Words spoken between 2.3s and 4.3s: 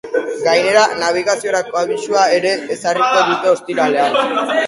ere ezarriko dute ostiralean.